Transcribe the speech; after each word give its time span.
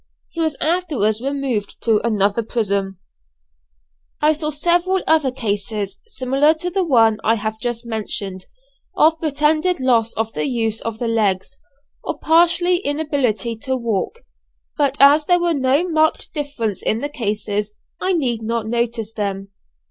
He 0.31 0.41
was 0.41 0.57
afterwards 0.59 1.21
removed 1.21 1.75
to 1.81 2.01
another 2.03 2.41
prison. 2.41 2.97
I 4.19 4.33
saw 4.33 4.49
several 4.49 5.03
other 5.05 5.29
cases, 5.31 5.99
similar 6.07 6.55
to 6.55 6.71
the 6.71 6.83
one 6.83 7.19
I 7.23 7.35
have 7.35 7.59
just 7.59 7.85
mentioned, 7.85 8.47
of 8.97 9.19
pretended 9.19 9.79
loss 9.79 10.13
of 10.13 10.33
the 10.33 10.47
use 10.47 10.81
of 10.81 10.97
the 10.97 11.07
legs, 11.07 11.59
or 12.03 12.17
partial 12.17 12.65
inability 12.65 13.55
to 13.57 13.77
walk; 13.77 14.21
but 14.75 14.97
as 14.99 15.25
there 15.27 15.39
was 15.39 15.57
no 15.57 15.87
marked 15.87 16.33
difference 16.33 16.81
in 16.81 17.01
the 17.01 17.07
cases, 17.09 17.73
I 17.99 18.13
need 18.13 18.41
not 18.41 18.65
notice 18.65 19.13
them. 19.13 19.49